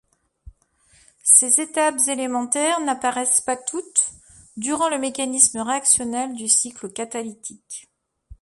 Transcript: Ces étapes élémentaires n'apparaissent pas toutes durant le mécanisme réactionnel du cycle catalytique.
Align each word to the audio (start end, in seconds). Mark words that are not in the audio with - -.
Ces 1.23 1.61
étapes 1.61 1.99
élémentaires 2.07 2.79
n'apparaissent 2.81 3.39
pas 3.41 3.55
toutes 3.55 4.09
durant 4.57 4.89
le 4.89 4.97
mécanisme 4.97 5.59
réactionnel 5.59 6.33
du 6.33 6.47
cycle 6.47 6.91
catalytique. 6.91 7.87